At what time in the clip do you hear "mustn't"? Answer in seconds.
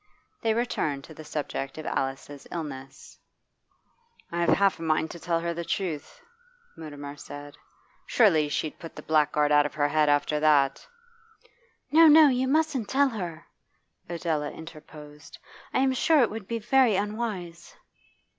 12.47-12.89